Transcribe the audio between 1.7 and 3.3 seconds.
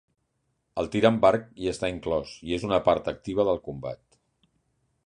està inclòs i és una part